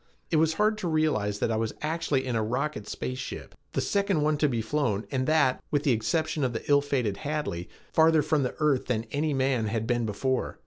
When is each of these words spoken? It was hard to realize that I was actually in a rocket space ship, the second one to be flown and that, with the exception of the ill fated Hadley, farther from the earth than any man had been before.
It 0.31 0.37
was 0.37 0.55
hard 0.55 0.79
to 0.79 0.87
realize 0.87 1.37
that 1.37 1.51
I 1.51 1.57
was 1.57 1.75
actually 1.83 2.25
in 2.25 2.35
a 2.35 2.41
rocket 2.41 2.87
space 2.87 3.19
ship, 3.19 3.53
the 3.73 3.81
second 3.81 4.21
one 4.23 4.35
to 4.39 4.49
be 4.49 4.59
flown 4.59 5.05
and 5.11 5.27
that, 5.27 5.63
with 5.69 5.83
the 5.83 5.91
exception 5.91 6.43
of 6.43 6.53
the 6.53 6.65
ill 6.67 6.81
fated 6.81 7.17
Hadley, 7.17 7.69
farther 7.93 8.23
from 8.23 8.41
the 8.41 8.55
earth 8.57 8.87
than 8.87 9.05
any 9.11 9.35
man 9.35 9.67
had 9.67 9.85
been 9.85 10.07
before. 10.07 10.57